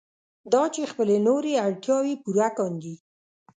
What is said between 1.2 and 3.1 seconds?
نورې اړتیاوې پوره کاندي.